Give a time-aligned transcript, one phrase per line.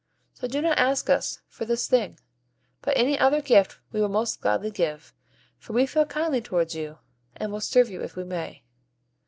[0.33, 2.17] So do not ask us for this thing;
[2.81, 5.13] but any other gift we will most gladly give,
[5.59, 6.97] for we feel kindly towards you,
[7.35, 8.63] and will serve you if we may."